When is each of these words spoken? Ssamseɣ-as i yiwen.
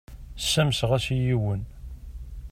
Ssamseɣ-as 0.43 1.05
i 1.15 1.17
yiwen. 1.23 1.61